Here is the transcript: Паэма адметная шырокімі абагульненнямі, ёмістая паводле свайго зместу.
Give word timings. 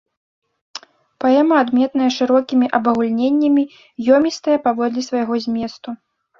Паэма 1.23 1.55
адметная 1.65 2.07
шырокімі 2.17 2.71
абагульненнямі, 2.79 3.63
ёмістая 4.19 4.57
паводле 4.67 5.01
свайго 5.13 5.33
зместу. 5.49 5.89